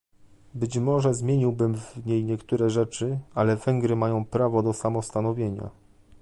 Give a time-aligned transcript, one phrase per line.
[0.53, 5.69] Być może zmieniłbym w niej niektóre rzeczy, ale Węgry mają prawo do samostanowienia